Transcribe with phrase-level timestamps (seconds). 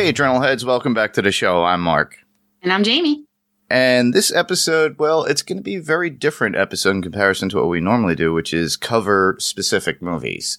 [0.00, 1.62] Hey, Adrenal Heads, welcome back to the show.
[1.62, 2.16] I'm Mark.
[2.62, 3.26] And I'm Jamie.
[3.68, 7.58] And this episode, well, it's going to be a very different episode in comparison to
[7.58, 10.58] what we normally do, which is cover specific movies.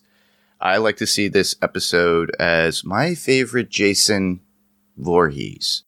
[0.59, 4.41] I like to see this episode as my favorite Jason
[4.95, 5.85] Voorhees.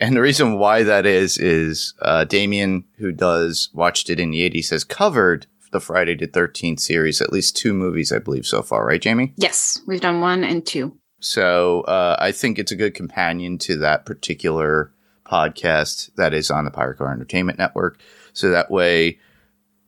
[0.00, 4.48] And the reason why that is, is uh, Damien, who does Watched It in the
[4.48, 8.62] 80s, has covered the Friday the 13th series, at least two movies, I believe, so
[8.62, 9.34] far, right, Jamie?
[9.36, 10.96] Yes, we've done one and two.
[11.22, 14.92] So uh, I think it's a good companion to that particular
[15.24, 18.00] podcast that is on the Pirate Core Entertainment Network.
[18.32, 19.20] So that way,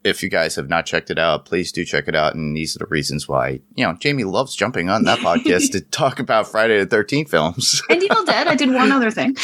[0.04, 2.34] if you guys have not checked it out, please do check it out.
[2.34, 5.80] And these are the reasons why, you know, Jamie loves jumping on that podcast to
[5.80, 7.82] talk about Friday the 13th films.
[7.90, 9.36] and Evil Dead, I did one other thing.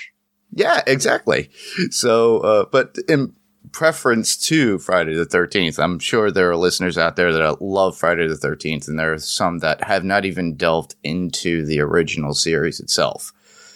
[0.52, 1.50] yeah, exactly.
[1.90, 3.34] So, uh, but in
[3.74, 8.28] preference to Friday the 13th, I'm sure there are listeners out there that love Friday
[8.28, 12.78] the 13th, and there are some that have not even delved into the original series
[12.78, 13.32] itself.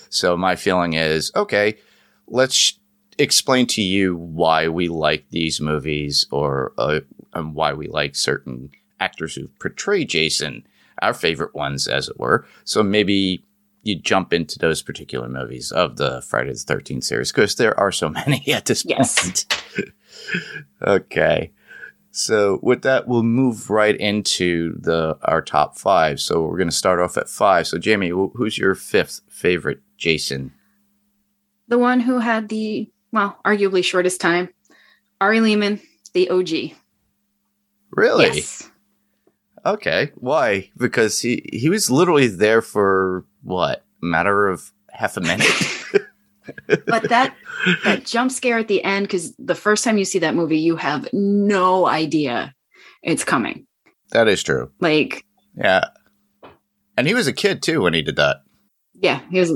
[0.09, 1.77] So my feeling is, okay,
[2.29, 2.79] let's
[3.19, 7.01] explain to you why we like these movies or uh,
[7.35, 10.65] and why we like certain actors who portray Jason,
[11.03, 12.47] our favorite ones, as it were.
[12.65, 13.43] So maybe
[13.83, 17.93] you jump into those particular movies of the Friday the Thirteenth series because there are
[17.93, 19.23] so many at this yes.
[19.23, 19.65] point.
[20.83, 21.53] okay.
[22.11, 26.21] So with that, we'll move right into the our top five.
[26.21, 27.67] So we're going to start off at five.
[27.67, 30.53] So Jamie, who's your fifth favorite Jason?
[31.69, 34.49] The one who had the, well, arguably shortest time,
[35.21, 35.81] Ari Lehman,
[36.15, 36.77] the OG.
[37.91, 38.27] Really?
[38.27, 38.71] Yes.
[39.65, 40.13] Okay.
[40.17, 40.71] Why?
[40.77, 43.85] Because he, he was literally there for what?
[44.01, 45.47] Matter of half a minute?
[46.87, 47.35] but that
[47.85, 50.77] that jump scare at the end because the first time you see that movie you
[50.77, 52.55] have no idea
[53.03, 53.67] it's coming
[54.13, 55.85] that is true like yeah
[56.97, 58.39] and he was a kid too when he did that
[58.95, 59.53] yeah he was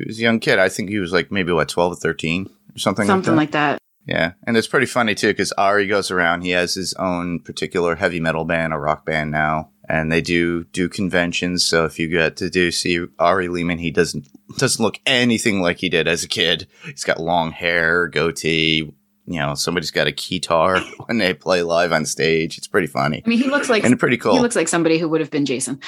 [0.00, 0.58] he was a young kid.
[0.58, 3.06] I think he was like maybe what twelve or thirteen or something.
[3.06, 3.72] Something like that.
[3.72, 3.82] Like that.
[4.06, 6.42] Yeah, and it's pretty funny too because Ari goes around.
[6.42, 10.64] He has his own particular heavy metal band, a rock band now, and they do
[10.64, 11.64] do conventions.
[11.64, 15.78] So if you get to do see Ari Lehman, he doesn't doesn't look anything like
[15.78, 16.66] he did as a kid.
[16.84, 18.92] He's got long hair, goatee.
[19.26, 22.58] You know, somebody's got a guitar when they play live on stage.
[22.58, 23.22] It's pretty funny.
[23.24, 24.34] I mean, he looks like and pretty cool.
[24.34, 25.80] He looks like somebody who would have been Jason.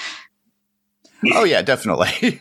[1.33, 2.41] Oh yeah, definitely.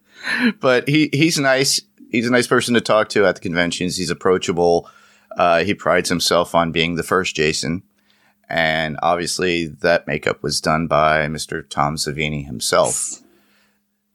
[0.60, 1.80] but he he's nice.
[2.10, 3.96] He's a nice person to talk to at the conventions.
[3.96, 4.88] He's approachable.
[5.36, 7.82] Uh, he prides himself on being the first Jason,
[8.48, 11.68] and obviously that makeup was done by Mr.
[11.68, 13.22] Tom Savini himself.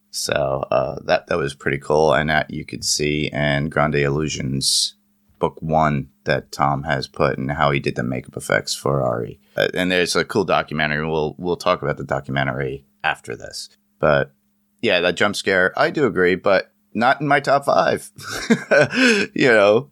[0.10, 4.96] So uh, that that was pretty cool, and that you could see in Grande Illusions
[5.40, 9.40] book one that Tom has put and how he did the makeup effects for Ari.
[9.58, 11.06] Uh, and there's a cool documentary.
[11.06, 13.70] We'll we'll talk about the documentary after this.
[14.00, 14.34] But
[14.81, 18.10] yeah, that jump scare, I do agree, but not in my top five.
[19.34, 19.90] you know,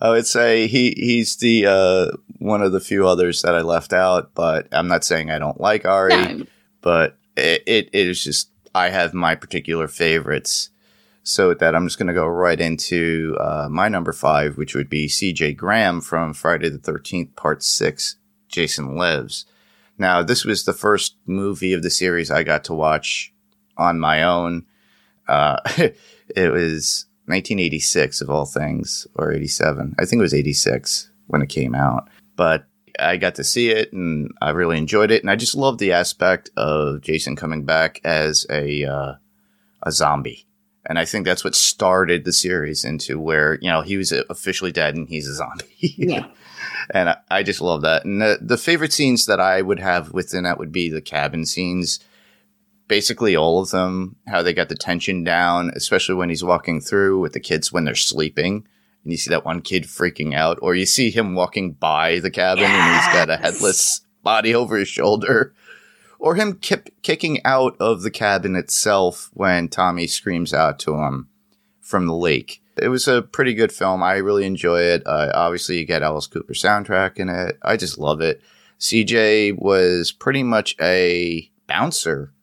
[0.00, 2.06] I would say he he's the uh,
[2.38, 5.60] one of the few others that I left out, but I'm not saying I don't
[5.60, 6.46] like Ari, no.
[6.80, 10.70] but it, it, it is just I have my particular favorites.
[11.22, 14.76] So with that, I'm just going to go right into uh, my number five, which
[14.76, 15.54] would be C.J.
[15.54, 18.14] Graham from Friday the 13th, Part Six.
[18.48, 19.46] Jason Lives.
[19.98, 23.32] Now, this was the first movie of the series I got to watch
[23.76, 24.66] on my own.
[25.28, 25.58] Uh,
[26.36, 29.94] it was 1986 of all things, or 87.
[29.98, 32.08] I think it was 86 when it came out.
[32.36, 32.66] But
[32.98, 35.22] I got to see it and I really enjoyed it.
[35.22, 39.14] And I just love the aspect of Jason coming back as a, uh,
[39.82, 40.46] a zombie.
[40.88, 44.70] And I think that's what started the series into where, you know, he was officially
[44.70, 45.66] dead and he's a zombie.
[45.80, 46.28] yeah.
[46.90, 48.04] And I, I, just love that.
[48.04, 51.44] And the, the favorite scenes that I would have within that would be the cabin
[51.44, 51.98] scenes
[52.88, 57.20] basically all of them, how they got the tension down, especially when he's walking through
[57.20, 58.66] with the kids when they're sleeping.
[59.02, 62.30] And you see that one kid freaking out, or you see him walking by the
[62.30, 62.72] cabin yes.
[62.72, 65.54] and he's got a headless body over his shoulder,
[66.18, 71.28] or him kip- kicking out of the cabin itself when Tommy screams out to him
[71.80, 72.62] from the lake.
[72.76, 74.02] It was a pretty good film.
[74.02, 75.02] I really enjoy it.
[75.06, 77.58] Uh, obviously, you get Alice Cooper soundtrack in it.
[77.62, 78.42] I just love it.
[78.78, 82.34] CJ was pretty much a bouncer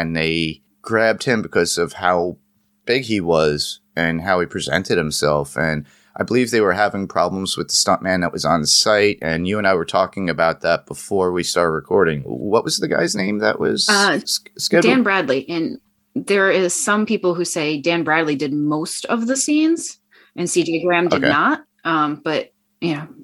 [0.00, 2.38] and they grabbed him because of how
[2.84, 5.56] big he was and how he presented himself.
[5.56, 9.18] And I believe they were having problems with the stuntman that was on the site.
[9.20, 12.22] And you and I were talking about that before we started recording.
[12.22, 14.94] What was the guy's name that was uh, scheduled?
[14.94, 15.48] Dan Bradley.
[15.48, 15.78] And
[16.14, 19.98] there is some people who say Dan Bradley did most of the scenes
[20.36, 21.28] and CJ Graham did okay.
[21.28, 21.64] not.
[21.84, 23.15] Um, but yeah, Uh,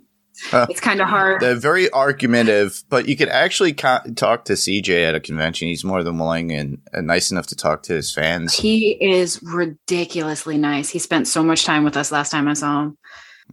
[0.52, 1.40] it's kind of hard.
[1.40, 5.68] They're very argumentative, but you could actually talk to CJ at a convention.
[5.68, 8.54] He's more than willing and, and nice enough to talk to his fans.
[8.54, 10.88] He is ridiculously nice.
[10.90, 12.98] He spent so much time with us last time I saw him.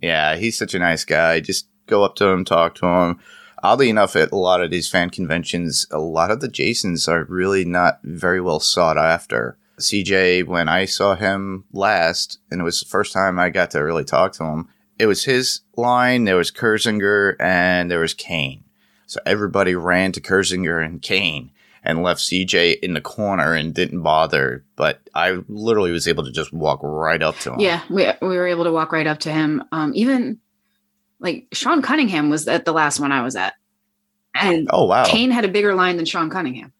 [0.02, 1.40] Yeah, he's such a nice guy.
[1.40, 3.20] Just go up to him, talk to him.
[3.62, 7.26] Oddly enough, at a lot of these fan conventions, a lot of the Jasons are
[7.26, 9.58] really not very well sought after.
[9.80, 13.80] CJ, when I saw him last, and it was the first time I got to
[13.80, 18.66] really talk to him, it was his line, there was Kirzinger, and there was Kane.
[19.08, 21.52] So everybody ran to Kirzinger and Kane
[21.84, 24.66] and left CJ in the corner and didn't bother.
[24.76, 27.60] But I literally was able to just walk right up to him.
[27.60, 29.64] Yeah, we, we were able to walk right up to him.
[29.72, 30.40] Um, even
[31.20, 33.56] like Sean Cunningham was at the last one I was at.
[34.36, 35.06] And oh, wow.
[35.06, 36.74] Kane had a bigger line than Sean Cunningham.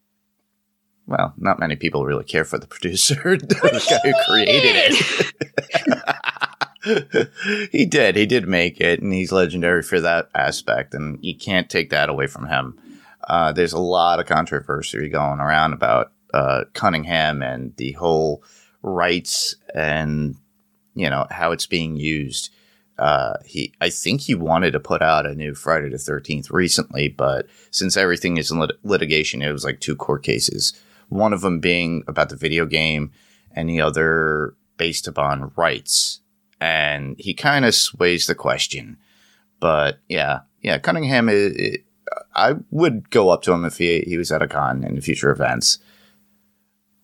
[1.06, 3.54] Well, not many people really care for the producer, the
[3.90, 5.34] guy who created it.
[7.72, 8.16] he did.
[8.16, 12.08] He did make it, and he's legendary for that aspect, and you can't take that
[12.08, 12.78] away from him.
[13.28, 18.42] Uh, there's a lot of controversy going around about uh, Cunningham and the whole
[18.82, 20.36] rights and
[20.94, 22.50] you know how it's being used.
[22.98, 27.08] Uh, he, I think he wanted to put out a new Friday the Thirteenth recently,
[27.08, 30.74] but since everything is in lit- litigation, it was like two court cases.
[31.08, 33.12] One of them being about the video game,
[33.52, 36.20] and the other based upon rights.
[36.60, 38.98] And he kind of sways the question,
[39.60, 41.30] but yeah, yeah, Cunningham.
[42.34, 45.30] I would go up to him if he he was at a con in future
[45.30, 45.78] events.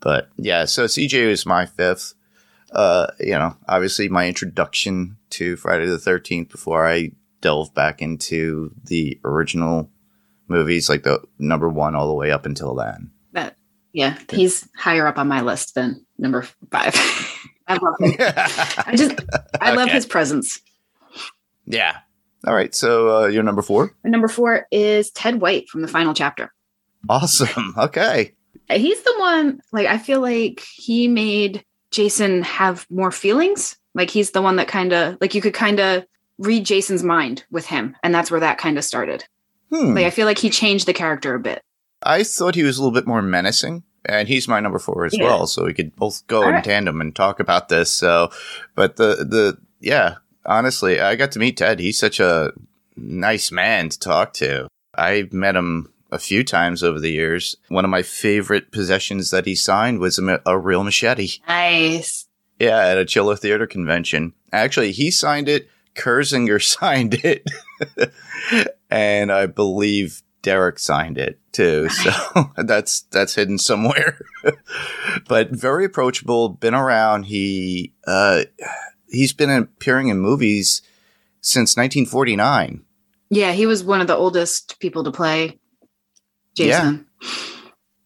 [0.00, 2.14] But yeah, so CJ was my fifth
[2.72, 8.72] uh, you know, obviously my introduction to Friday the 13th before I delve back into
[8.84, 9.90] the original
[10.48, 13.10] movies, like the number one all the way up until then.
[13.32, 13.56] That,
[13.92, 16.94] yeah, he's higher up on my list than number five.
[17.68, 18.14] I love him.
[18.18, 19.12] I just,
[19.60, 19.76] I okay.
[19.76, 20.60] love his presence.
[21.66, 21.98] Yeah.
[22.46, 22.74] All right.
[22.74, 23.94] So uh, your number four?
[24.04, 26.52] number four is Ted White from the final chapter.
[27.08, 27.74] Awesome.
[27.78, 28.32] Okay.
[28.68, 33.76] He's the one, like, I feel like he made Jason have more feelings.
[33.94, 36.04] Like he's the one that kind of like you could kind of
[36.38, 39.24] read Jason's mind with him, and that's where that kind of started.
[39.72, 39.94] Hmm.
[39.94, 41.62] Like I feel like he changed the character a bit.
[42.02, 45.16] I thought he was a little bit more menacing, and he's my number four as
[45.16, 45.24] yeah.
[45.24, 45.46] well.
[45.46, 46.64] So we could both go All in right.
[46.64, 47.90] tandem and talk about this.
[47.90, 48.30] So,
[48.74, 51.78] but the the yeah, honestly, I got to meet Ted.
[51.78, 52.52] He's such a
[52.96, 54.68] nice man to talk to.
[54.96, 57.56] I met him a few times over the years.
[57.68, 61.40] One of my favorite possessions that he signed was a, a real machete.
[61.46, 62.26] Nice.
[62.58, 64.32] Yeah, at a Chiller Theater convention.
[64.52, 65.68] Actually, he signed it.
[65.94, 67.46] Kirzinger signed it.
[68.90, 71.88] and I believe Derek signed it too.
[71.96, 74.20] So that's that's hidden somewhere.
[75.28, 77.24] but very approachable, been around.
[77.24, 78.44] He uh
[79.08, 80.82] he's been appearing in movies
[81.40, 82.84] since 1949.
[83.30, 85.58] Yeah, he was one of the oldest people to play
[86.54, 87.06] Jason.
[87.20, 87.28] Yeah.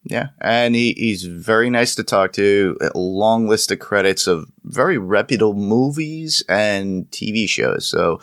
[0.03, 2.75] Yeah, and he, he's very nice to talk to.
[2.81, 7.87] A long list of credits of very reputable movies and TV shows.
[7.87, 8.19] So,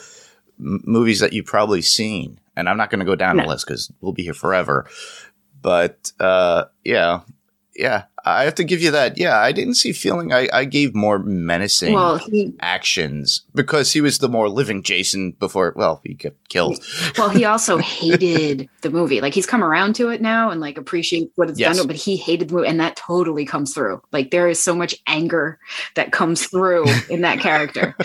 [0.59, 2.41] m- movies that you've probably seen.
[2.57, 3.45] And I'm not going to go down no.
[3.45, 4.89] the list because we'll be here forever.
[5.61, 7.21] But uh, yeah,
[7.79, 9.17] yeah, I have to give you that.
[9.17, 10.33] Yeah, I didn't see feeling.
[10.33, 15.31] I, I gave more menacing well, he, actions because he was the more living Jason
[15.31, 15.73] before.
[15.77, 16.85] Well, he got killed.
[17.17, 19.21] Well, he also hated the movie.
[19.21, 21.79] Like he's come around to it now and like appreciate what it's yes.
[21.79, 21.87] done.
[21.87, 24.03] But he hated the movie, and that totally comes through.
[24.12, 25.61] Like there is so much anger
[25.95, 27.97] that comes through in that character.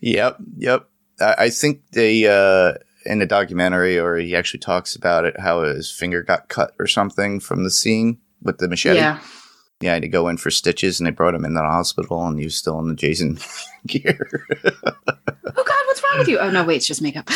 [0.00, 0.86] yep, yep.
[1.18, 2.26] I, I think they.
[2.26, 2.74] uh
[3.06, 6.86] in the documentary, or he actually talks about it, how his finger got cut or
[6.86, 8.98] something from the scene with the machete.
[8.98, 9.20] Yeah.
[9.80, 12.24] Yeah, I had to go in for stitches, and they brought him in the hospital,
[12.26, 13.38] and he was still in the Jason
[13.86, 14.28] gear.
[14.64, 16.38] oh God, what's wrong with you?
[16.38, 17.28] Oh no, wait, it's just makeup.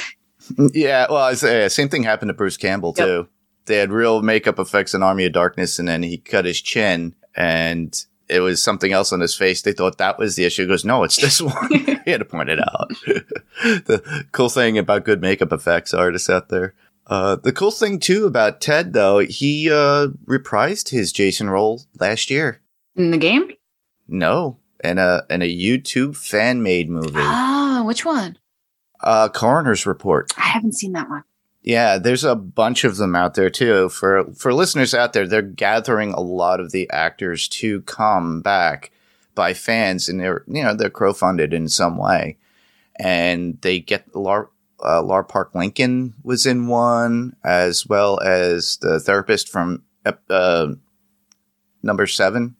[0.72, 3.06] yeah, well, I say, uh, same thing happened to Bruce Campbell yep.
[3.06, 3.28] too.
[3.66, 7.14] They had real makeup effects in Army of Darkness, and then he cut his chin,
[7.36, 7.94] and
[8.28, 9.62] it was something else on his face.
[9.62, 10.62] They thought that was the issue.
[10.62, 11.68] He goes, no, it's this one.
[12.04, 12.88] he had to point it out.
[13.62, 16.74] the cool thing about good makeup effects artists out there.
[17.06, 22.30] Uh, the cool thing too about Ted, though, he uh, reprised his Jason role last
[22.30, 22.62] year
[22.96, 23.50] in the game.
[24.08, 27.12] No, in a in a YouTube fan made movie.
[27.16, 28.38] Ah, oh, which one?
[29.02, 30.32] Uh, Coroner's Report.
[30.38, 31.24] I haven't seen that one.
[31.64, 33.88] Yeah, there's a bunch of them out there too.
[33.88, 38.92] For for listeners out there, they're gathering a lot of the actors to come back
[39.34, 42.36] by fans, and they're you know they're crowdfunded in some way,
[42.96, 44.50] and they get lar-
[44.84, 49.82] uh, Lar Park Lincoln was in one, as well as the therapist from
[50.28, 50.66] uh,
[51.82, 52.56] number seven,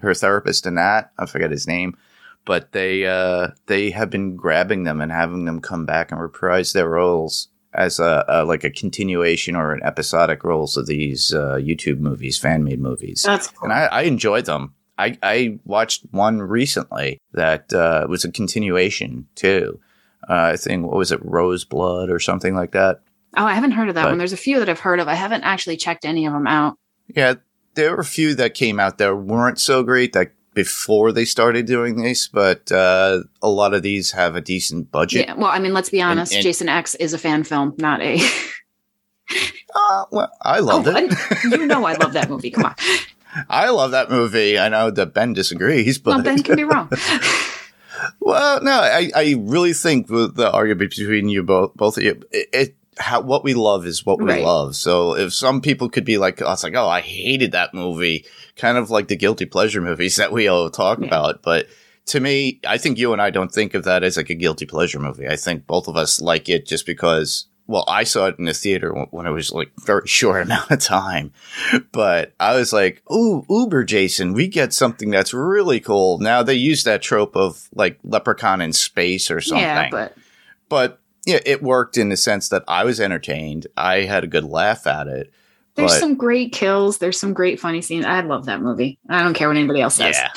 [0.00, 1.10] her therapist in that.
[1.18, 1.96] I forget his name,
[2.44, 6.74] but they uh, they have been grabbing them and having them come back and reprise
[6.74, 11.54] their roles as a, a like a continuation or an episodic roles of these uh,
[11.54, 13.22] YouTube movies, fan made movies.
[13.22, 13.64] That's cool.
[13.70, 14.74] and I, I enjoyed them.
[14.98, 19.78] I, I watched one recently that uh, was a continuation too.
[20.28, 23.02] Uh, I think what was it, Rose Blood or something like that.
[23.36, 24.18] Oh, I haven't heard of that But- one.
[24.18, 25.06] There's a few that I've heard of.
[25.08, 26.78] I haven't actually checked any of them out.
[27.14, 27.34] Yeah,
[27.74, 31.66] there were a few that came out that weren't so great that before they started
[31.66, 35.26] doing this, but uh, a lot of these have a decent budget.
[35.28, 35.34] Yeah.
[35.34, 36.32] Well, I mean, let's be honest.
[36.32, 38.18] and- Jason X is a fan film, not a.
[39.74, 41.12] Uh, well, I loved Oh, it.
[41.50, 42.50] you know, I love that movie.
[42.50, 42.74] Come on.
[43.50, 44.58] I love that movie.
[44.58, 46.88] I know that Ben disagrees, but Well, Ben can be wrong.
[48.20, 52.22] Well, no, I, I really think the the argument between you both, both of you,
[52.30, 54.42] it, it how what we love is what we Right.
[54.44, 54.74] love.
[54.76, 58.24] So if some people could be like, oh, us, like, oh, I hated that movie,
[58.56, 61.06] kind of like the guilty pleasure movies that we all talk Yeah.
[61.06, 61.66] about, but.
[62.10, 64.64] To me, I think you and I don't think of that as like a guilty
[64.64, 65.26] pleasure movie.
[65.26, 68.54] I think both of us like it just because, well, I saw it in the
[68.54, 71.32] theater when, when it was like very short amount of time,
[71.90, 76.18] but I was like, ooh, Uber Jason, we get something that's really cool.
[76.20, 79.64] Now they use that trope of like leprechaun in space or something.
[79.66, 80.16] yeah, but
[80.68, 83.66] but yeah, it worked in the sense that I was entertained.
[83.76, 85.32] I had a good laugh at it.
[85.74, 86.96] there's But- some great kills.
[86.98, 88.06] There's some great funny scenes.
[88.06, 88.98] I love that movie.
[89.10, 90.16] I don't care what anybody else says.
[90.16, 90.30] Yeah.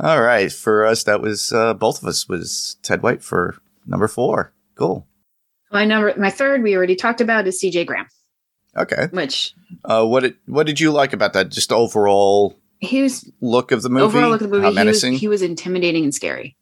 [0.00, 0.50] All right.
[0.52, 3.56] For us, that was uh, both of us was Ted White for
[3.86, 4.52] number four.
[4.76, 5.06] Cool.
[5.72, 7.84] My number, my third, we already talked about is C.J.
[7.84, 8.06] Graham,
[8.76, 9.08] Okay.
[9.10, 11.50] which Uh, what did what did you like about that?
[11.50, 14.04] Just overall he was look of the movie.
[14.04, 14.62] overall look at the movie.
[14.62, 15.12] How He was, menacing.
[15.14, 16.56] he was intimidating and scary.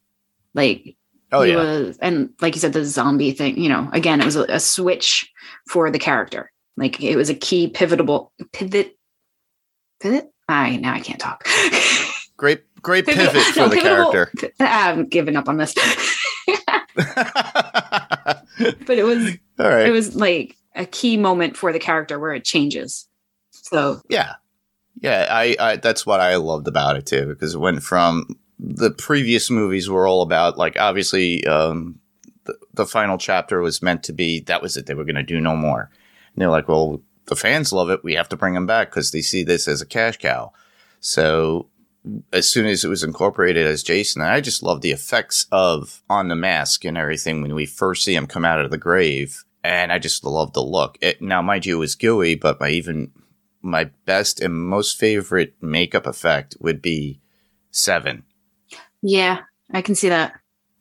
[0.54, 0.95] Like
[1.32, 1.56] oh he yeah.
[1.56, 3.58] was, and like you said, the zombie thing.
[3.58, 5.30] You know, again, it was a, a switch
[5.68, 6.52] for the character.
[6.76, 8.96] Like it was a key pivotal pivot.
[10.00, 10.30] Pivot.
[10.48, 11.44] I now I can't talk.
[12.36, 14.52] Great great Pivotal- pivot for no, the character.
[14.60, 15.74] I'm giving up on this.
[16.94, 18.44] but
[18.90, 19.86] it was All right.
[19.86, 23.08] it was like a key moment for the character where it changes.
[23.50, 24.34] So Yeah.
[25.00, 28.26] Yeah, I, I that's what I loved about it too, because it went from
[28.58, 31.98] the previous movies were all about like obviously um
[32.44, 35.22] the, the final chapter was meant to be that was it they were going to
[35.22, 35.90] do no more.
[36.34, 39.10] And they're like well the fans love it we have to bring them back because
[39.10, 40.52] they see this as a cash cow.
[41.00, 41.68] So
[42.32, 46.28] as soon as it was incorporated as jason i just love the effects of on
[46.28, 49.92] the mask and everything when we first see him come out of the grave and
[49.92, 50.96] i just love the look.
[51.00, 53.10] It, now mind you it was gooey but my even
[53.60, 57.20] my best and most favorite makeup effect would be
[57.72, 58.22] seven
[59.08, 59.40] yeah,
[59.72, 60.32] I can see that.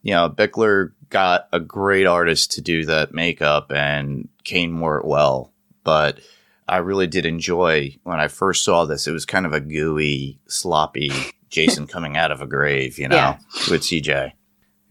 [0.02, 5.06] you know, Buechler got a great artist to do that makeup and Kane wore it
[5.06, 5.54] well.
[5.84, 6.20] But
[6.68, 9.06] I really did enjoy when I first saw this.
[9.08, 11.12] It was kind of a gooey, sloppy
[11.50, 13.38] Jason coming out of a grave, you know, Yeah.
[13.70, 14.32] with CJ.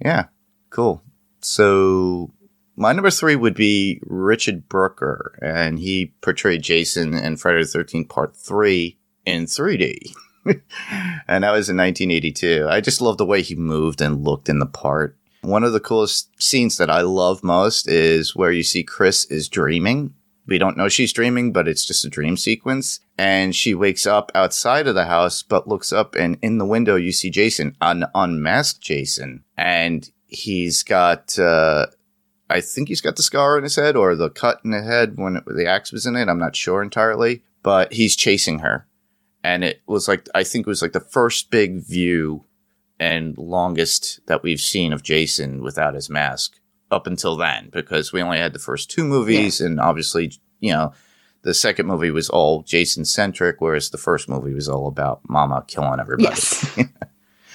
[0.04, 0.26] Yeah,
[0.70, 1.02] cool.
[1.40, 2.32] So
[2.76, 8.08] my number three would be Richard Brooker, and he portrayed Jason in Friday the 13th
[8.08, 10.12] Part 3 in 3D.
[11.28, 12.66] and that was in 1982.
[12.68, 15.16] I just love the way he moved and looked in the part.
[15.40, 19.48] One of the coolest scenes that I love most is where you see Chris is
[19.48, 20.14] dreaming.
[20.46, 23.00] We don't know she's dreaming, but it's just a dream sequence.
[23.16, 26.96] And she wakes up outside of the house, but looks up and in the window
[26.96, 29.44] you see Jason, an unmasked Jason.
[29.56, 31.86] And he's got, uh,
[32.50, 35.16] I think he's got the scar on his head or the cut in the head
[35.16, 36.28] when it, the axe was in it.
[36.28, 38.86] I'm not sure entirely, but he's chasing her
[39.44, 42.44] and it was like I think it was like the first big view
[42.98, 46.58] and longest that we've seen of Jason without his mask
[46.90, 50.92] up until then because we only had the first two movies and obviously you know
[51.42, 55.62] the second movie was all Jason centric whereas the first movie was all about mama
[55.68, 56.78] killing everybody Yes.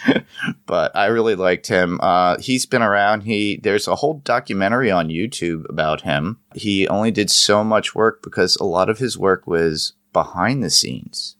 [0.65, 1.99] but I really liked him.
[2.01, 3.21] Uh, he's been around.
[3.21, 6.39] He there's a whole documentary on YouTube about him.
[6.55, 10.69] He only did so much work because a lot of his work was behind the
[10.69, 11.35] scenes.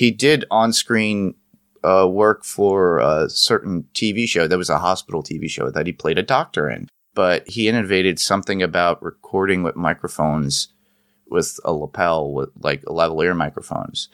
[0.00, 1.34] He did on screen
[1.84, 4.46] uh, work for a certain TV show.
[4.46, 8.18] There was a hospital TV show that he played a doctor in, but he innovated
[8.18, 10.68] something about recording with microphones
[11.28, 14.08] with a lapel with like lavalier microphones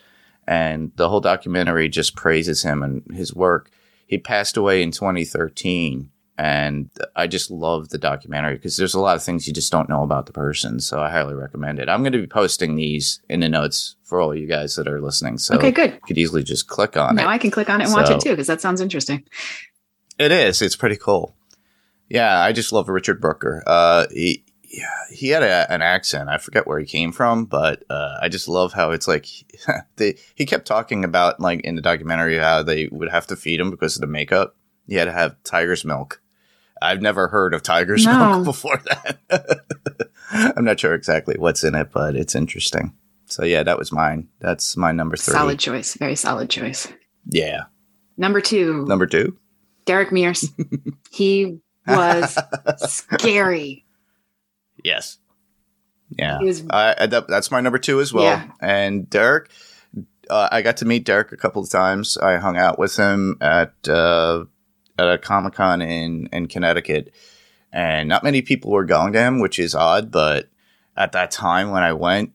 [0.48, 3.70] and the whole documentary just praises him and his work.
[4.08, 9.16] He passed away in 2013, and I just love the documentary because there's a lot
[9.16, 10.80] of things you just don't know about the person.
[10.80, 11.88] So I highly recommend it.
[11.88, 15.00] I'm going to be posting these in the notes for all you guys that are
[15.00, 15.38] listening.
[15.38, 15.92] So okay, good.
[15.94, 17.28] you could easily just click on Now it.
[17.28, 19.24] I can click on it and watch it too because that sounds interesting.
[20.18, 20.60] It is.
[20.60, 21.34] It's pretty cool.
[22.08, 23.62] Yeah, I just love Richard Brooker.
[23.66, 26.28] Uh, he yeah, he had a, an accent.
[26.28, 29.26] I forget where he came from, but uh, I just love how it's like
[29.96, 33.60] they, he kept talking about like in the documentary how they would have to feed
[33.60, 34.54] him because of the makeup.
[34.86, 36.20] He had to have tiger's milk.
[36.82, 38.18] I've never heard of tiger's No.
[38.40, 40.08] milk before that.
[40.30, 42.94] I'm not sure exactly what's in it, but it's interesting.
[43.26, 44.28] So yeah, that was mine.
[44.40, 45.32] That's my number three.
[45.32, 45.94] Solid choice.
[45.94, 46.88] Very solid choice.
[47.28, 47.64] Yeah.
[48.16, 49.36] Number two, Number two.
[49.84, 50.48] Derek Mears.
[51.10, 52.36] he was
[52.86, 53.84] scary.
[54.82, 55.18] Yes.
[56.10, 56.38] Yeah.
[56.40, 58.24] He was I, I- that, that's my number two as well.
[58.24, 58.48] Yeah.
[58.60, 59.50] And Derek,
[60.30, 62.16] uh, I got to meet Derek a couple of times.
[62.18, 64.44] I hung out with him at uh,
[64.98, 67.12] at a Comic Con in in Connecticut,
[67.72, 70.10] and not many people were going to him, which is odd.
[70.10, 70.48] But
[70.96, 72.32] at that time when I went,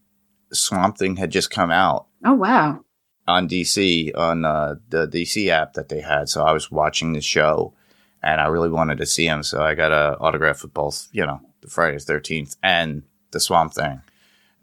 [0.54, 2.84] Swamp Thing had just come out oh wow.
[3.28, 6.30] on DC on uh, the DC app that they had.
[6.30, 7.74] So I was watching the show,
[8.22, 9.44] and I really wanted to see him.
[9.44, 13.40] So I got a autograph of both, you know, the Friday the Thirteenth and the
[13.40, 14.02] Swamp Thing,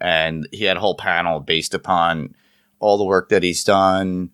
[0.00, 2.34] and he had a whole panel based upon
[2.80, 4.30] all the work that he's done,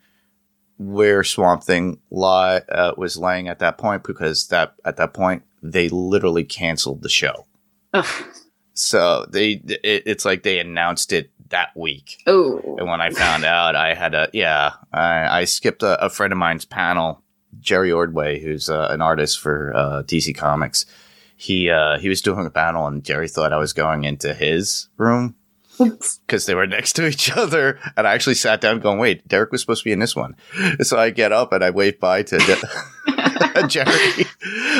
[0.79, 5.43] where Swamp Thing li- uh, was laying at that point, because that at that point
[5.63, 7.47] they literally canceled the show.
[7.93, 8.25] Ugh.
[8.75, 12.23] So they, it, it's like they announced it that week.
[12.27, 12.77] Oh.
[12.79, 16.33] And when I found out, I had a yeah, I, I skipped a, a friend
[16.33, 17.23] of mine's panel,
[17.61, 20.87] Jerry Ordway, who's uh, an artist for uh, DC Comics.
[21.37, 24.89] He uh, he was doing a panel, and Jerry thought I was going into his
[24.97, 25.37] room.
[26.27, 27.79] because they were next to each other.
[27.97, 30.37] And I actually sat down, going, "Wait, Derek was supposed to be in this one."
[30.83, 34.27] So I get up and I wave bye to De- Jerry,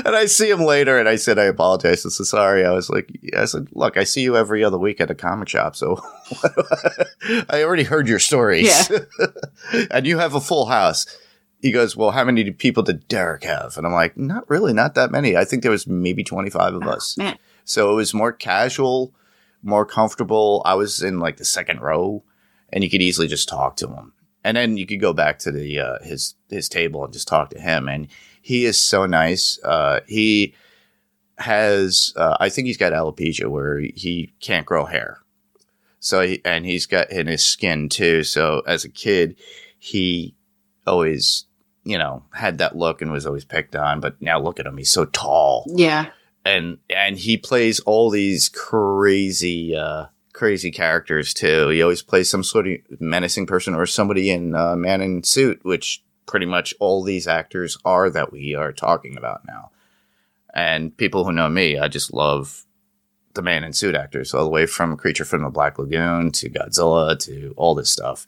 [0.05, 2.05] and I see him later, and I said, "I apologize.
[2.05, 5.01] I said, sorry." I was like, "I said, look, I see you every other week
[5.01, 6.01] at a comic shop, so
[7.49, 8.91] I already heard your stories,
[9.91, 11.07] and you have a full house."
[11.61, 14.95] He goes, "Well, how many people did Derek have?" And I'm like, "Not really, not
[14.95, 15.37] that many.
[15.37, 17.39] I think there was maybe 25 of oh, us." Man.
[17.65, 19.15] So it was more casual,
[19.65, 20.63] more comfortable.
[20.65, 22.23] I was in like the second row,
[22.73, 24.13] and you could easily just talk to him.
[24.45, 27.51] And then you could go back to the uh, his his table and just talk
[27.51, 27.89] to him.
[27.89, 28.09] And
[28.43, 29.59] he is so nice.
[29.65, 30.55] Uh, he
[31.39, 35.21] has, uh, I think he's got alopecia where he can't grow hair.
[35.99, 38.23] So he, and he's got in his skin too.
[38.23, 39.37] So as a kid,
[39.79, 40.35] he
[40.87, 41.47] always,
[41.83, 44.01] you know, had that look and was always picked on.
[44.01, 46.11] But now look at him; he's so tall Yeah.
[46.45, 51.69] And and he plays all these crazy uh crazy characters too.
[51.69, 55.61] He always plays some sort of menacing person or somebody in uh, man in suit
[55.65, 59.71] which pretty much all these actors are that we are talking about now.
[60.53, 62.65] And people who know me i just love
[63.35, 66.49] the man in suit actors all the way from creature from the black lagoon to
[66.49, 68.27] godzilla to all this stuff.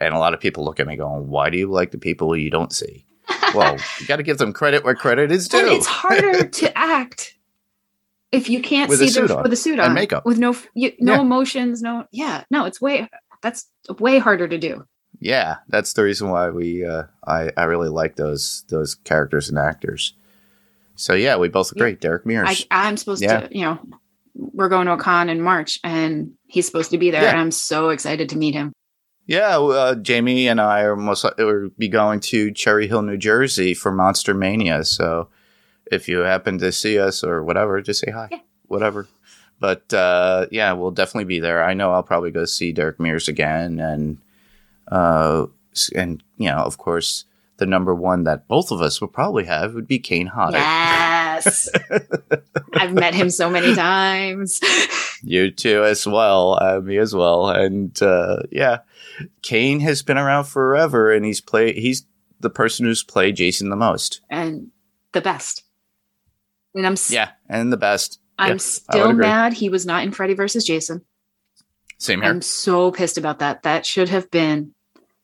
[0.00, 2.36] And a lot of people look at me going why do you like the people
[2.36, 3.04] you don't see?
[3.54, 5.58] Well you got to give them credit where credit is due.
[5.58, 7.37] And it's harder to act
[8.32, 9.42] if you can't With see suit the on.
[9.42, 10.24] with a suit And makeup.
[10.26, 11.20] with no you, no Yeah.
[11.20, 13.08] emotions, no yeah, no, it's way
[13.42, 13.66] that's
[13.98, 14.84] way harder to do.
[15.20, 19.58] yeah, that's the reason why we uh, I I really like those those characters and
[19.58, 20.14] actors.
[20.96, 21.94] So yeah, we both agree.
[21.94, 22.66] Derek I, Mears.
[22.70, 23.40] I'm supposed Yeah.
[23.40, 23.78] to, you know,
[24.34, 27.30] we're going to a con in March, and he's supposed to be there, Yeah.
[27.30, 28.72] and I'm so excited to meet him.
[29.26, 33.16] yeah, uh, Jamie and I are most likely will be going to Cherry Hill, New
[33.16, 34.84] Jersey for Monster Mania.
[34.84, 35.28] So
[35.90, 38.28] if you happen to see us or whatever, just say hi.
[38.30, 38.40] Yeah.
[38.66, 39.06] Whatever.
[39.60, 41.64] But uh, yeah, we'll definitely be there.
[41.64, 44.18] I know I'll probably go see Derek Mears again, and
[44.86, 45.46] uh,
[45.94, 47.24] and you know, of course,
[47.56, 50.58] the number one that both of us would probably have would be Kane Hodder.
[50.58, 51.68] Yes,
[52.74, 54.60] I've met him so many times.
[55.22, 56.56] You too, as well.
[56.62, 57.48] Uh, me as well.
[57.48, 58.78] And uh, yeah,
[59.42, 61.72] Kane has been around forever, and he's play.
[61.72, 62.04] He's
[62.38, 64.20] the person who's played Jason the most.
[64.30, 64.70] and
[65.12, 65.64] the best.
[66.74, 68.20] And I'm s- Yeah, and the best.
[68.38, 71.02] I'm yeah, still mad he was not in Freddy versus Jason.
[71.98, 72.30] Same here.
[72.30, 73.62] I'm so pissed about that.
[73.64, 74.74] That should have been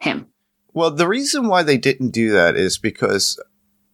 [0.01, 0.27] him.
[0.73, 3.41] well, the reason why they didn't do that is because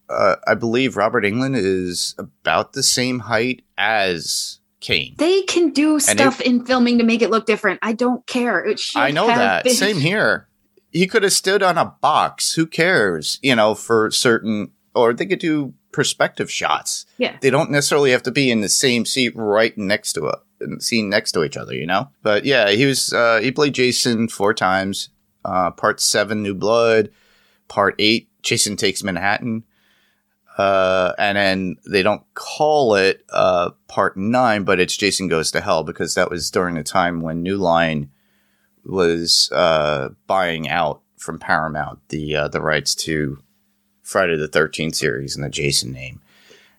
[0.08, 5.14] uh, I believe Robert Englund is about the same height as Kane.
[5.18, 7.80] They can do it- stuff in filming to make it look different.
[7.82, 8.64] I don't care.
[8.64, 9.64] It should I know have that.
[9.64, 10.48] been- Same here.
[10.90, 12.54] He could have stood on a box.
[12.54, 13.38] Who cares?
[13.42, 17.06] You know, for certain, or they could do perspective shots.
[17.18, 17.36] Yeah.
[17.40, 21.08] They don't necessarily have to be in the same seat right next to it, scene
[21.08, 22.10] next to each other, you know?
[22.22, 25.10] But yeah, he was, uh, he played Jason four times.
[25.44, 27.10] Uh, part seven, New Blood.
[27.68, 29.64] Part eight, Jason Takes Manhattan.
[30.58, 35.60] Uh, and then they don't call it, uh, part nine, but it's Jason Goes to
[35.60, 38.10] Hell because that was during the time when New Line
[38.84, 43.42] was uh, buying out from Paramount the uh, the rights to
[44.10, 46.20] Friday the Thirteenth series and the Jason name,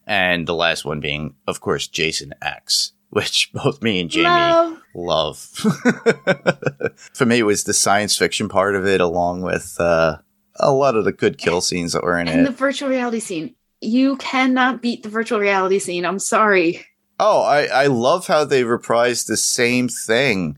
[0.06, 2.92] and the last one being, of course, Jason X.
[3.12, 4.82] which both me and Jamie Love.
[4.96, 5.38] love.
[7.14, 10.20] For me, it was the science fiction part of it, along with uh,
[10.56, 12.44] a lot of the good kill scenes that were in And it.
[12.46, 13.54] the virtual reality scene.
[13.82, 16.06] You cannot beat the virtual reality scene.
[16.06, 16.86] I'm sorry.
[17.20, 20.58] oh, I, I love how they reprised the same thing.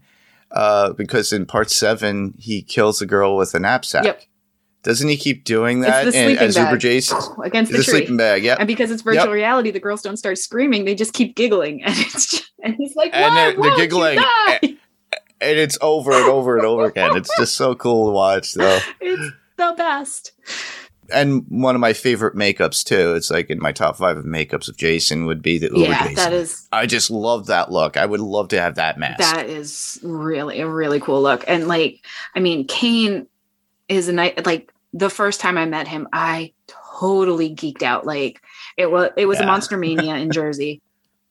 [0.52, 4.04] Uh, because in part seven, he kills a girl with a knapsack.
[4.06, 4.22] Yep.
[4.84, 7.18] Doesn't he keep doing that it's the in, sleeping as Super bag Jason?
[7.44, 9.34] against the The sleeping bag, Yeah, And because it's virtual Yep.
[9.34, 12.96] reality, the girls don't start screaming; they just keep giggling, and it's just, and he's
[12.96, 14.18] like, And "Why they're- giggling.
[14.18, 17.16] die?" and it's over and over and over again.
[17.18, 18.80] It's just so cool to watch, though.
[19.02, 20.32] It's the best.
[21.12, 23.14] And one of my favorite makeups too.
[23.14, 26.00] It's like in my top five of makeups of Jason would be the Uber yeah,
[26.04, 26.16] Jason.
[26.16, 27.98] that is I just love that look.
[27.98, 29.20] I would love to have that mask.
[29.20, 31.44] that is really a really cool look.
[31.46, 33.28] And like, I mean, Kane
[33.90, 38.06] is a night like the first time I met him, I totally geeked out.
[38.06, 38.42] Like
[38.78, 40.82] it was it was a Monster Mania in Jersey,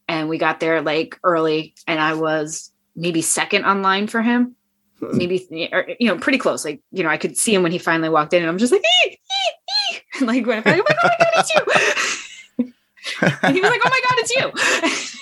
[0.08, 4.56] and we got there like early, and I was maybe second online for him.
[4.98, 5.16] Hmm.
[5.16, 6.64] Maybe or, you know, pretty close.
[6.64, 8.72] Like, you know, I could see him when he finally walked in, and I'm just
[8.72, 10.24] like, ee, ee, ee.
[10.24, 12.72] like when I'm like, oh my god, it's you.
[13.42, 15.18] and he was like, oh my god, it's you.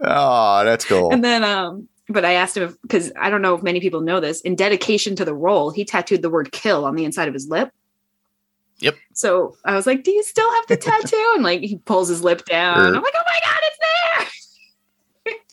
[0.04, 1.12] oh, that's cool.
[1.12, 4.20] And then, um, but I asked him because I don't know if many people know
[4.20, 4.40] this.
[4.40, 7.48] In dedication to the role, he tattooed the word "kill" on the inside of his
[7.48, 7.70] lip.
[8.82, 8.96] Yep.
[9.14, 12.22] So I was like, "Do you still have the tattoo?" And like he pulls his
[12.22, 12.78] lip down.
[12.78, 12.96] Er.
[12.96, 13.78] I'm like, "Oh my god, it's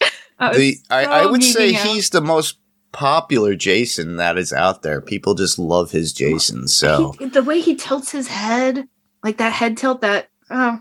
[0.02, 1.86] there!" I the I, I would say out.
[1.86, 2.58] he's the most
[2.92, 5.00] popular Jason that is out there.
[5.02, 6.68] People just love his Jason.
[6.68, 8.88] So He- the way he tilts his head,
[9.24, 10.02] like that head tilt.
[10.02, 10.80] That oh,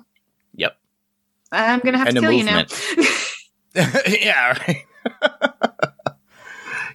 [0.54, 0.76] Yep.
[1.52, 2.64] I'm gonna have And to kill you now.
[4.08, 4.84] yeah, right.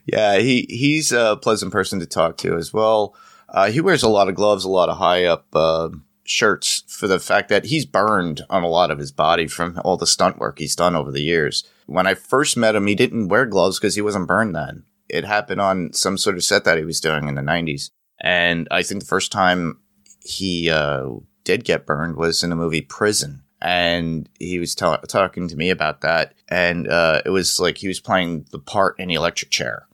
[0.05, 3.15] yeah, he he's a pleasant person to talk to as well.
[3.53, 5.89] Uh, he wears a lot of gloves, a lot of high up uh,
[6.23, 9.95] shirts for the fact that he's burned on a lot of his body from all
[9.95, 11.63] the stunt work he's done over the years.
[11.85, 14.83] When I first met him, he didn't wear gloves because he wasn't burned then.
[15.07, 17.91] It happened on some sort of set that he was doing in the 90s.
[18.21, 19.79] And I think the first time
[20.23, 21.09] he uh,
[21.43, 23.43] did get burned was in the movie Prison.
[23.61, 26.33] And he was talking to me about that.
[26.49, 29.87] And uh, it was like he was playing the part in the electric chair.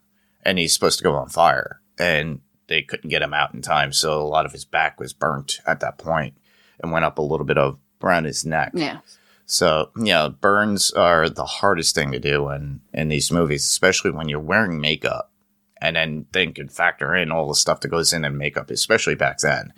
[0.44, 1.82] And he's supposed to go on fire.
[2.00, 3.92] And they couldn't get him out in time.
[3.92, 6.36] So a lot of his back was burnt at that point
[6.82, 8.72] and went up a little bit of around his neck.
[8.74, 9.00] yeah,
[9.46, 14.30] So, yeah, burns are the hardest thing to do in, in these movies, especially when
[14.30, 15.34] you're wearing makeup
[15.82, 19.16] and then think and factor in all the stuff that goes in in makeup, especially
[19.16, 19.74] back then.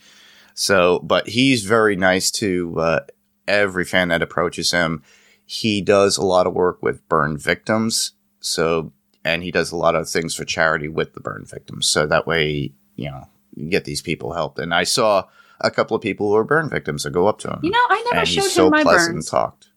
[0.54, 3.00] So, but he's very nice to uh,
[3.48, 5.02] every fan that approaches him.
[5.46, 8.14] He does a lot of work with burn victims.
[8.40, 11.88] So, and he does a lot of things for charity with the burn victims.
[11.88, 13.28] So that way, you know,
[13.70, 14.58] get these people help.
[14.58, 15.26] And I saw
[15.60, 17.78] a couple of people who are burn victims that go up to him you know,
[17.90, 19.26] I never showed he's so him my pleasant burns.
[19.28, 19.68] and talked.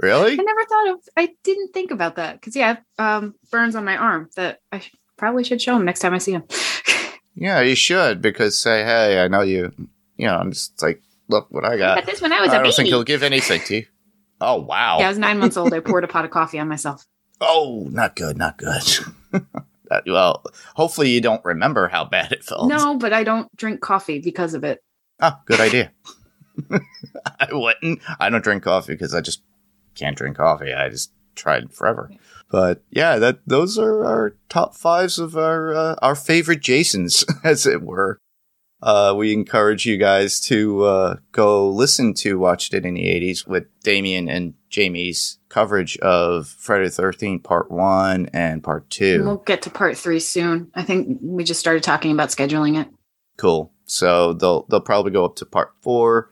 [0.00, 0.32] Really?
[0.32, 1.00] I never thought of.
[1.16, 4.92] I didn't think about that because yeah, um, burns on my arm that I sh-
[5.16, 6.44] probably should show him next time I see him.
[7.40, 9.70] Yeah, you should because say, hey, I know you.
[10.16, 11.98] You know, I'm just like, look what I got.
[11.98, 12.74] But this when I was I a don't baby.
[12.74, 13.86] think he'll give anything to you.
[14.40, 14.98] Oh wow!
[14.98, 15.72] yeah, I was nine months old.
[15.72, 17.06] I poured a pot of coffee on myself.
[17.40, 18.82] Oh, not good, not good.
[19.90, 22.68] That- well, hopefully you don't remember how bad it felt.
[22.68, 24.82] No, but I don't drink coffee because of it.
[25.20, 25.92] Oh, good idea.
[27.40, 28.00] I wouldn't.
[28.18, 29.42] I don't drink coffee because I just
[29.94, 30.72] can't drink coffee.
[30.72, 32.10] I just tried forever.
[32.50, 37.66] But yeah, that those are our top fives of our uh, our favorite Jasons, as
[37.66, 38.18] it were.
[38.80, 43.46] Uh, we encourage you guys to uh, go listen to Watched It in the 80s
[43.46, 49.24] with Damien and Jamie's coverage of Friday the 13th Part 1 and Part 2.
[49.24, 50.70] We'll get to part three soon.
[50.74, 52.88] I think we just started talking about scheduling it.
[53.36, 53.72] Cool.
[53.86, 56.30] So they'll they'll probably go up to part four,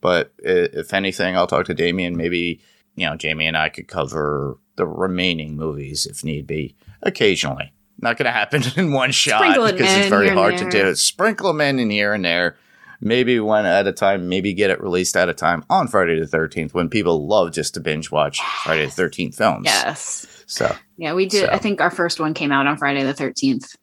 [0.00, 2.16] but if anything, I'll talk to Damien.
[2.16, 2.60] Maybe
[2.96, 6.74] you know Jamie and I could cover the remaining movies if need be.
[7.02, 10.32] Occasionally, not going to happen in one shot Sprinkle it because it's in very here
[10.32, 10.90] and hard to there.
[10.90, 10.94] do.
[10.94, 12.56] Sprinkle them in, in here and there.
[13.00, 14.28] Maybe one at a time.
[14.28, 17.74] Maybe get it released at a time on Friday the Thirteenth when people love just
[17.74, 19.66] to binge watch Friday the Thirteenth films.
[19.66, 20.26] Yes.
[20.48, 21.46] So Yeah, we did.
[21.46, 21.52] So.
[21.52, 23.76] I think our first one came out on Friday the 13th.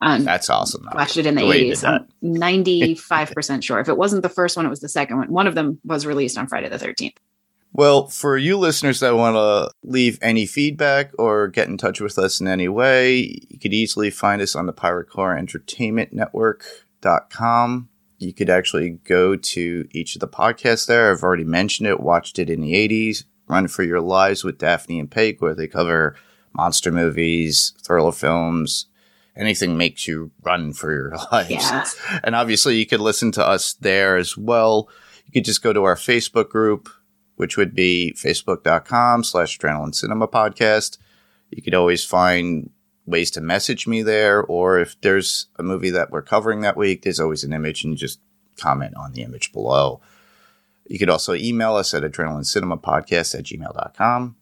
[0.00, 0.84] Um, that's awesome.
[0.84, 0.96] though.
[0.96, 2.06] watched it in the, the way you did 80s.
[2.22, 3.80] I'm 95% sure.
[3.80, 5.32] If it wasn't the first one, it was the second one.
[5.32, 7.16] One of them was released on Friday the 13th.
[7.78, 12.18] Well, for you listeners that want to leave any feedback or get in touch with
[12.18, 17.88] us in any way, you could easily find us on the Pirate Core Entertainment Network.com.
[18.18, 21.12] You could actually go to each of the podcasts there.
[21.12, 24.98] I've already mentioned it, watched it in the 80s, Run for Your Lives with Daphne
[24.98, 26.16] and Peg, where they cover
[26.52, 28.86] monster movies, thriller films,
[29.36, 31.50] anything makes you run for your lives.
[31.50, 31.96] Yes.
[32.24, 34.88] And obviously, you could listen to us there as well.
[35.26, 36.88] You could just go to our Facebook group,
[37.38, 40.98] which would be facebook.com slash adrenaline cinema podcast.
[41.50, 42.70] You could always find
[43.06, 47.02] ways to message me there, or if there's a movie that we're covering that week,
[47.02, 48.20] there's always an image and you just
[48.56, 50.00] comment on the image below.
[50.88, 54.36] You could also email us at adrenalincinemapodcast at gmail.com.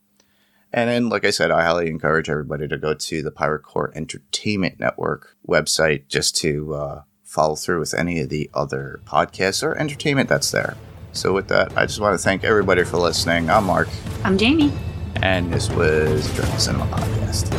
[0.72, 3.92] And then, like I said, I highly encourage everybody to go to the Pirate Core
[3.94, 9.76] Entertainment Network website just to uh, follow through with any of the other podcasts or
[9.76, 10.76] entertainment that's there.
[11.16, 13.48] So, with that, I just want to thank everybody for listening.
[13.48, 13.88] I'm Mark.
[14.22, 14.72] I'm Jamie.
[15.22, 17.50] And this was Adrenaline Cinema Podcast.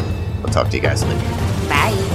[0.43, 2.06] We'll talk to you guys later.